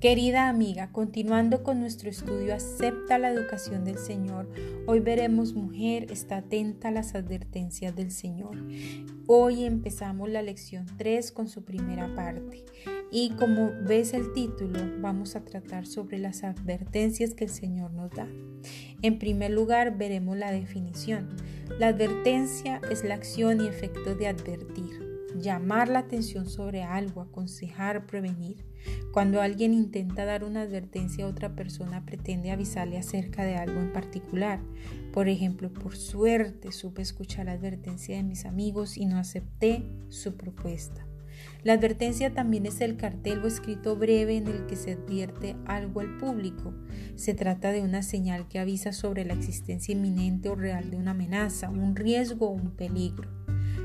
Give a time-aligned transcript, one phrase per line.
[0.00, 4.48] Querida amiga, continuando con nuestro estudio Acepta la educación del Señor,
[4.86, 8.56] hoy veremos Mujer está atenta a las advertencias del Señor.
[9.26, 12.64] Hoy empezamos la lección 3 con su primera parte
[13.12, 18.10] y como ves el título, vamos a tratar sobre las advertencias que el Señor nos
[18.10, 18.26] da.
[19.02, 21.28] En primer lugar, veremos la definición.
[21.78, 24.99] La advertencia es la acción y efecto de advertir
[25.38, 28.64] llamar la atención sobre algo, aconsejar, prevenir.
[29.12, 33.92] Cuando alguien intenta dar una advertencia a otra persona, pretende avisarle acerca de algo en
[33.92, 34.60] particular.
[35.12, 40.36] Por ejemplo, por suerte supe escuchar la advertencia de mis amigos y no acepté su
[40.36, 41.06] propuesta.
[41.62, 46.00] La advertencia también es el cartel o escrito breve en el que se advierte algo
[46.00, 46.72] al público.
[47.16, 51.10] Se trata de una señal que avisa sobre la existencia inminente o real de una
[51.10, 53.39] amenaza, un riesgo o un peligro.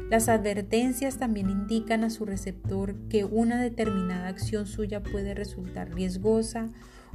[0.10, 6.72] Las advertencias también indican a su receptor que una determinada acción suya puede resultar riesgosa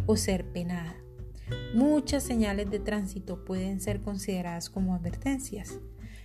[0.06, 0.96] o ser penada.
[1.72, 5.78] Muchas señales de tránsito pueden ser consideradas como advertencias.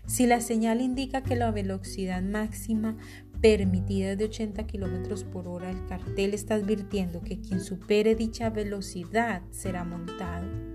[0.08, 2.97] Si la señal indica que la velocidad máxima
[3.41, 8.49] permitida es de 80 km por hora, el cartel está advirtiendo que quien supere dicha
[8.49, 10.74] velocidad será montado.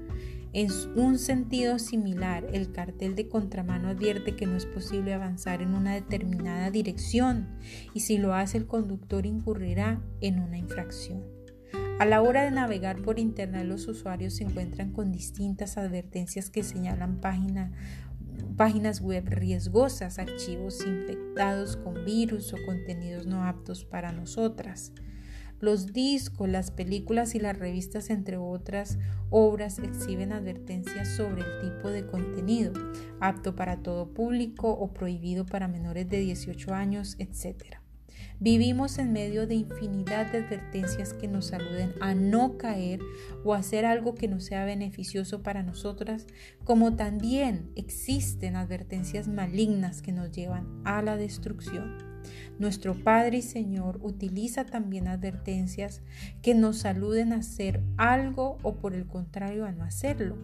[0.52, 5.74] En un sentido similar, el cartel de contramano advierte que no es posible avanzar en
[5.74, 7.56] una determinada dirección
[7.94, 11.22] y si lo hace el conductor incurrirá en una infracción.
[12.00, 16.64] A la hora de navegar por Internet los usuarios se encuentran con distintas advertencias que
[16.64, 24.92] señalan páginas web riesgosas, archivos infectados con virus o contenidos no aptos para nosotras.
[25.60, 28.98] Los discos, las películas y las revistas, entre otras
[29.28, 32.72] obras, exhiben advertencias sobre el tipo de contenido,
[33.20, 37.76] apto para todo público o prohibido para menores de 18 años, etc.
[38.42, 43.00] Vivimos en medio de infinidad de advertencias que nos saluden a no caer
[43.44, 46.27] o hacer algo que no sea beneficioso para nosotras,
[46.64, 52.09] como también existen advertencias malignas que nos llevan a la destrucción.
[52.58, 56.03] Nuestro Padre y Señor utiliza también advertencias
[56.42, 60.36] que nos saluden a hacer algo o por el contrario a no hacerlo.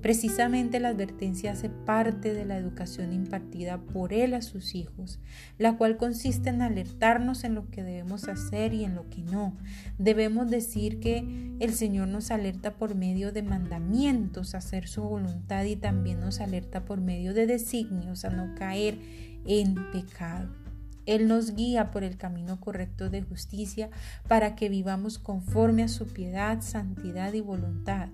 [0.00, 5.18] Precisamente la advertencia hace parte de la educación impartida por Él a sus hijos,
[5.58, 9.56] la cual consiste en alertarnos en lo que debemos hacer y en lo que no.
[9.98, 15.64] Debemos decir que el Señor nos alerta por medio de mandamientos a hacer su voluntad
[15.64, 18.98] y también nos alerta por medio de designios a no caer
[19.46, 20.67] en pecado.
[21.08, 23.88] Él nos guía por el camino correcto de justicia
[24.28, 28.10] para que vivamos conforme a su piedad, santidad y voluntad.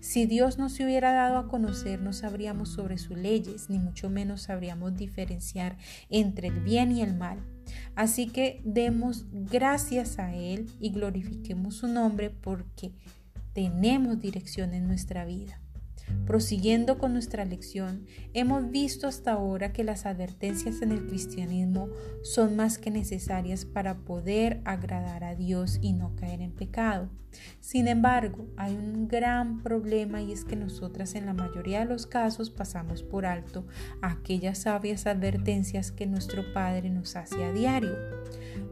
[0.00, 4.08] Si Dios no se hubiera dado a conocer, no sabríamos sobre sus leyes, ni mucho
[4.08, 5.76] menos sabríamos diferenciar
[6.08, 7.38] entre el bien y el mal.
[7.94, 12.92] Así que demos gracias a Él y glorifiquemos su nombre porque
[13.52, 15.60] tenemos dirección en nuestra vida.
[16.26, 18.04] Prosiguiendo con nuestra lección,
[18.34, 21.88] hemos visto hasta ahora que las advertencias en el cristianismo
[22.22, 27.08] son más que necesarias para poder agradar a Dios y no caer en pecado.
[27.60, 32.06] Sin embargo, hay un gran problema y es que nosotras en la mayoría de los
[32.06, 33.66] casos pasamos por alto
[34.02, 37.96] aquellas sabias advertencias que nuestro Padre nos hace a diario.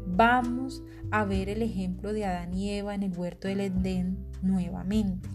[0.07, 5.29] Vamos a ver el ejemplo de Adán y Eva en el huerto del Edén nuevamente.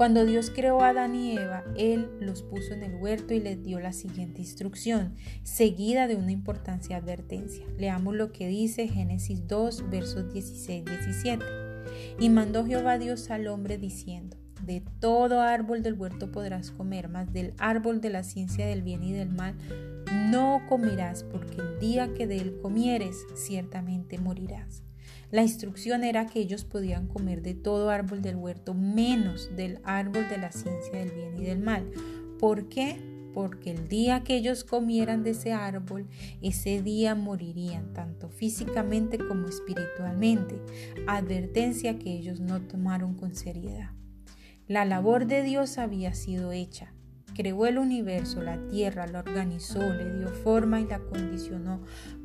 [0.00, 3.62] Cuando Dios creó a Adán y Eva, Él los puso en el huerto y les
[3.62, 7.66] dio la siguiente instrucción, seguida de una importante advertencia.
[7.76, 11.44] Leamos lo que dice Génesis 2, versos 16-17.
[12.18, 17.30] Y mandó Jehová Dios al hombre diciendo, de todo árbol del huerto podrás comer, mas
[17.34, 19.54] del árbol de la ciencia del bien y del mal
[20.30, 24.82] no comerás, porque el día que de él comieres, ciertamente morirás.
[25.30, 30.28] La instrucción era que ellos podían comer de todo árbol del huerto menos del árbol
[30.28, 31.88] de la ciencia del bien y del mal.
[32.40, 33.00] ¿Por qué?
[33.32, 36.08] Porque el día que ellos comieran de ese árbol,
[36.42, 40.60] ese día morirían, tanto físicamente como espiritualmente.
[41.06, 43.92] Advertencia que ellos no tomaron con seriedad.
[44.66, 46.92] La labor de Dios había sido hecha.
[47.36, 51.80] creó el universo, la tierra, la organizó, le dio forma y la condicionó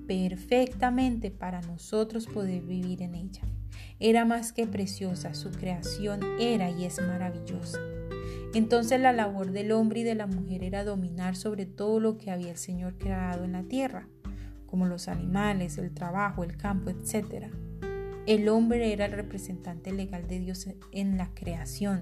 [0.08, 3.42] perfectamente para nosotros poder vivir en ella.
[4.00, 7.80] Era más que preciosa, su creación era y es maravillosa.
[8.54, 12.32] Entonces la labor del hombre y de la mujer era dominar sobre todo lo que
[12.32, 14.08] había el Señor creado en la tierra,
[14.66, 17.52] como los animales, el trabajo, el campo, etc.
[18.26, 22.02] El hombre era el representante legal de Dios en la creación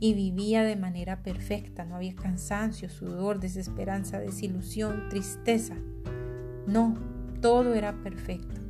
[0.00, 1.84] y vivía de manera perfecta.
[1.84, 5.76] No había cansancio, sudor, desesperanza, desilusión, tristeza.
[6.66, 6.98] No,
[7.40, 8.60] todo era perfecto.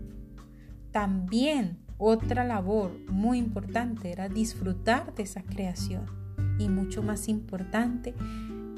[0.90, 6.06] También otra labor muy importante era disfrutar de esa creación
[6.58, 8.14] y mucho más importante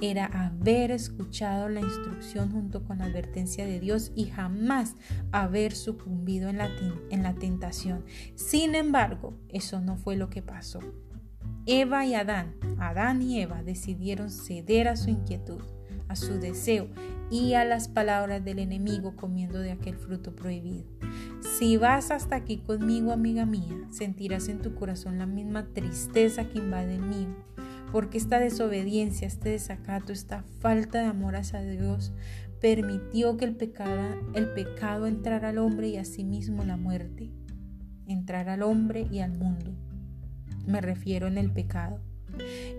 [0.01, 4.97] era haber escuchado la instrucción junto con la advertencia de Dios y jamás
[5.31, 6.69] haber sucumbido en la,
[7.11, 8.05] en la tentación.
[8.35, 10.81] Sin embargo, eso no fue lo que pasó.
[11.67, 15.63] Eva y Adán, Adán y Eva decidieron ceder a su inquietud,
[16.13, 16.89] a su deseo
[17.31, 20.85] y a las palabras del enemigo comiendo de aquel fruto prohibido.
[21.59, 26.59] Si vas hasta aquí conmigo, amiga mía, sentirás en tu corazón la misma tristeza que
[26.59, 27.35] invade el mío
[27.93, 32.13] porque esta desobediencia, este desacato, esta falta de amor hacia Dios
[32.61, 34.01] permitió que el pecado,
[34.35, 37.31] el pecado entrara al hombre y asimismo la muerte,
[38.07, 39.75] entrar al hombre y al mundo.
[40.67, 42.01] Me refiero en el pecado.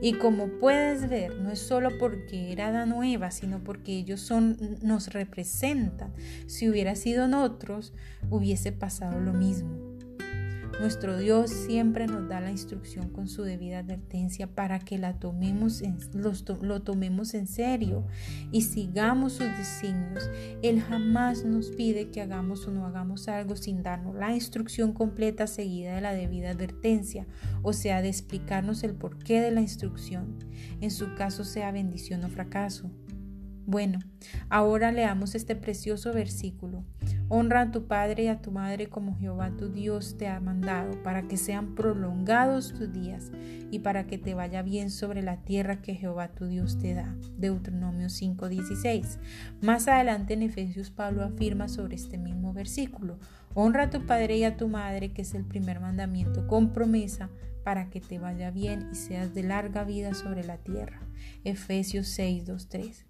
[0.02, 4.20] Y como puedes ver, no es solo porque era Adán o Eva, sino porque ellos
[4.20, 6.12] son, nos representan.
[6.48, 7.94] Si hubiera sido en otros,
[8.30, 9.93] hubiese pasado lo mismo.
[10.80, 15.82] Nuestro Dios siempre nos da la instrucción con su debida advertencia para que la tomemos
[16.62, 18.06] lo tomemos en serio
[18.52, 20.30] y sigamos sus designios.
[20.62, 25.48] Él jamás nos pide que hagamos o no hagamos algo sin darnos la instrucción completa
[25.48, 27.28] seguida de la debida advertencia,
[27.62, 30.40] o sea, de explicarnos el porqué de la instrucción,
[30.82, 32.92] en su caso sea bendición o fracaso.
[33.66, 34.00] Bueno,
[34.50, 36.84] ahora leamos este precioso versículo.
[37.36, 41.02] Honra a tu padre y a tu madre como Jehová tu Dios te ha mandado,
[41.02, 43.32] para que sean prolongados tus días
[43.72, 47.18] y para que te vaya bien sobre la tierra que Jehová tu Dios te da.
[47.36, 49.18] Deuteronomio 5:16.
[49.64, 53.18] Más adelante en Efesios Pablo afirma sobre este mismo versículo.
[53.56, 57.32] Honra a tu padre y a tu madre, que es el primer mandamiento con promesa
[57.64, 61.02] para que te vaya bien y seas de larga vida sobre la tierra.
[61.44, 63.08] Efesios 6:23.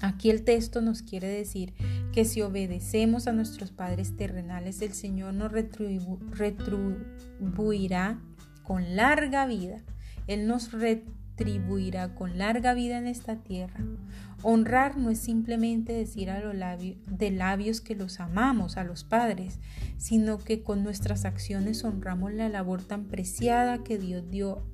[0.00, 1.74] Aquí el texto nos quiere decir
[2.12, 8.18] que si obedecemos a nuestros padres terrenales, el Señor nos retribuirá
[8.62, 9.82] con larga vida.
[10.26, 13.84] Él nos retribuirá con larga vida en esta tierra.
[14.42, 19.04] Honrar no es simplemente decir a los labios, de labios que los amamos a los
[19.04, 19.58] padres,
[19.98, 24.64] sino que con nuestras acciones honramos la labor tan preciada que Dios dio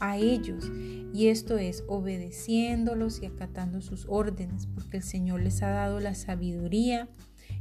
[0.00, 0.70] a ellos,
[1.12, 6.14] y esto es obedeciéndolos y acatando sus órdenes, porque el Señor les ha dado la
[6.14, 7.08] sabiduría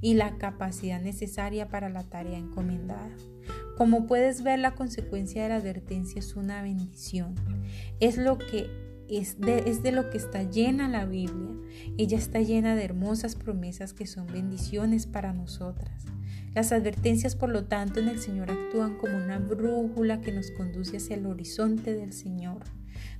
[0.01, 3.09] y la capacidad necesaria para la tarea encomendada.
[3.77, 7.35] Como puedes ver, la consecuencia de la advertencia es una bendición.
[7.99, 8.69] Es lo que
[9.09, 11.49] es de, es de, lo que está llena la Biblia.
[11.97, 16.05] Ella está llena de hermosas promesas que son bendiciones para nosotras.
[16.55, 20.97] Las advertencias, por lo tanto, en el Señor actúan como una brújula que nos conduce
[20.97, 22.63] hacia el horizonte del Señor.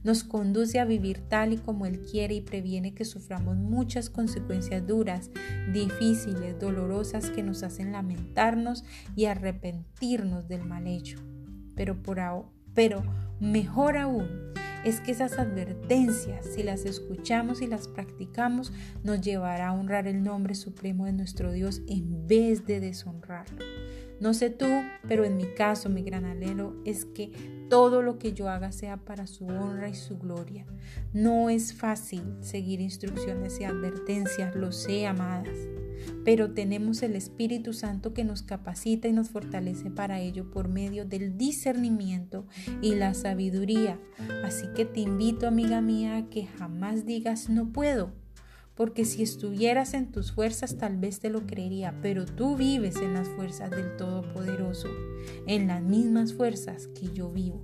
[0.03, 4.85] Nos conduce a vivir tal y como Él quiere y previene que suframos muchas consecuencias
[4.87, 5.29] duras,
[5.71, 8.83] difíciles, dolorosas que nos hacen lamentarnos
[9.15, 11.19] y arrepentirnos del mal hecho.
[11.75, 11.97] Pero,
[12.73, 13.03] pero
[13.39, 14.27] mejor aún,
[14.85, 18.71] es que esas advertencias, si las escuchamos y las practicamos,
[19.03, 23.63] nos llevará a honrar el nombre supremo de nuestro Dios en vez de deshonrarlo.
[24.19, 24.67] No sé tú,
[25.07, 27.31] pero en mi caso mi gran anhelo es que
[27.69, 30.65] todo lo que yo haga sea para su honra y su gloria.
[31.13, 35.57] No es fácil seguir instrucciones y advertencias, lo sé, amadas
[36.23, 41.05] pero tenemos el Espíritu Santo que nos capacita y nos fortalece para ello por medio
[41.05, 42.45] del discernimiento
[42.81, 43.99] y la sabiduría.
[44.43, 48.13] Así que te invito, amiga mía, a que jamás digas no puedo,
[48.75, 53.13] porque si estuvieras en tus fuerzas tal vez te lo creería, pero tú vives en
[53.13, 54.87] las fuerzas del Todopoderoso,
[55.47, 57.61] en las mismas fuerzas que yo vivo.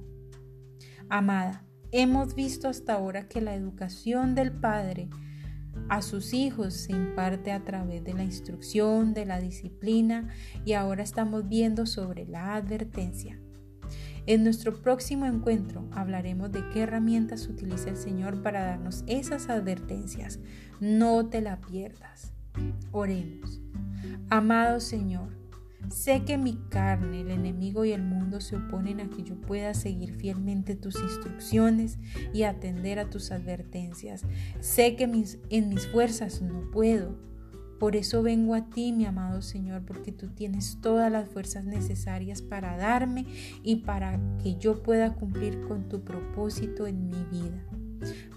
[1.07, 5.07] Amada, hemos visto hasta ahora que la educación del Padre
[5.89, 10.29] a sus hijos se imparte a través de la instrucción, de la disciplina
[10.65, 13.39] y ahora estamos viendo sobre la advertencia.
[14.27, 20.39] En nuestro próximo encuentro hablaremos de qué herramientas utiliza el Señor para darnos esas advertencias.
[20.79, 22.33] No te la pierdas.
[22.91, 23.61] Oremos.
[24.29, 25.29] Amado Señor,
[25.89, 29.73] Sé que mi carne, el enemigo y el mundo se oponen a que yo pueda
[29.73, 31.97] seguir fielmente tus instrucciones
[32.33, 34.23] y atender a tus advertencias.
[34.59, 35.03] Sé que
[35.49, 37.15] en mis fuerzas no puedo.
[37.79, 42.41] Por eso vengo a ti, mi amado Señor, porque tú tienes todas las fuerzas necesarias
[42.41, 43.25] para darme
[43.63, 47.65] y para que yo pueda cumplir con tu propósito en mi vida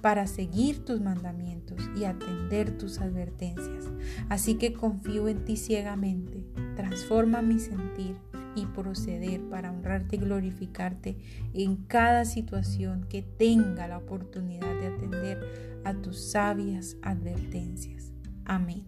[0.01, 3.85] para seguir tus mandamientos y atender tus advertencias.
[4.29, 6.45] Así que confío en ti ciegamente,
[6.79, 8.15] transforma mi sentir
[8.55, 11.19] y proceder para honrarte y glorificarte
[11.53, 18.13] en cada situación que tenga la oportunidad de atender a tus sabias advertencias.
[18.45, 18.85] Amén.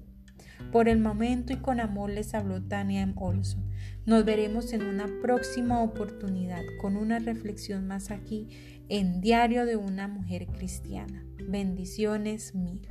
[0.71, 3.15] Por el momento y con amor les habló Tania M.
[3.17, 3.65] Olson.
[4.07, 8.47] Nos veremos en una próxima oportunidad con una reflexión más aquí
[8.89, 11.25] en Diario de una Mujer Cristiana.
[11.49, 12.87] Bendiciones mil.